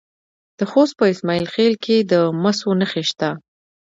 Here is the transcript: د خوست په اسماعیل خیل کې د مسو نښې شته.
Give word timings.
د 0.57 0.59
خوست 0.71 0.93
په 0.99 1.05
اسماعیل 1.13 1.45
خیل 1.53 1.73
کې 1.83 1.95
د 2.11 2.13
مسو 2.41 2.69
نښې 2.79 3.03
شته. 3.09 3.29